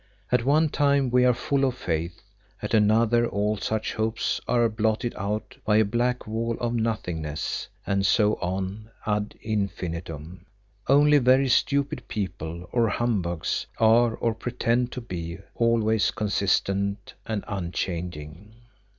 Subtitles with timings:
[0.31, 2.23] At one time we are full of faith,
[2.59, 8.03] at another all such hopes are blotted out by a black wall of Nothingness, and
[8.03, 10.47] so on ad infinitum.
[10.87, 18.55] Only very stupid people, or humbugs, are or pretend to be, always consistent and unchanging.